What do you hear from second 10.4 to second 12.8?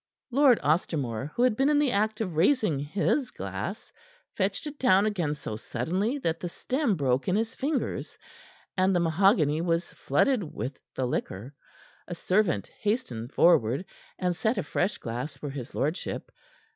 with the liquor. A servant